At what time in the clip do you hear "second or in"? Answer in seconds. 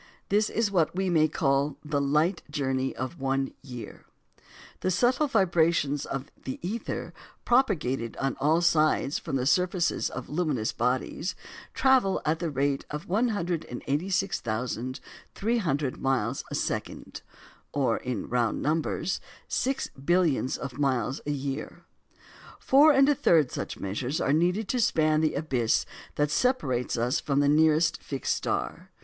16.55-18.27